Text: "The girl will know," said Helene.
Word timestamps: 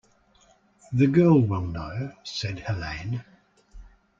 "The 0.91 1.05
girl 1.05 1.39
will 1.41 1.61
know," 1.61 2.15
said 2.23 2.61
Helene. 2.61 3.23